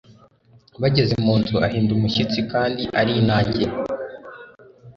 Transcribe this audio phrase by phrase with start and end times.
[0.81, 3.73] Bageze mu nzu, ahinda umushyitsi kandi arinangira